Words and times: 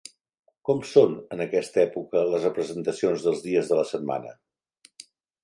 Com 0.69 0.79
són 0.91 1.11
en 1.35 1.43
aquesta 1.45 1.81
època 1.81 2.23
les 2.31 2.47
representacions 2.49 3.27
dels 3.27 3.45
dies 3.49 3.71
de 3.75 3.79
la 3.83 3.87
setmana? 3.93 4.35